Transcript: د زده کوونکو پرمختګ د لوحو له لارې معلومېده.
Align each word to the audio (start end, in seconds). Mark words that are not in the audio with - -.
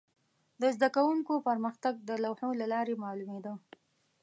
د 0.61 0.63
زده 0.75 0.89
کوونکو 0.95 1.33
پرمختګ 1.47 1.93
د 2.09 2.11
لوحو 2.23 2.49
له 2.61 2.65
لارې 2.73 2.95
معلومېده. 3.03 3.53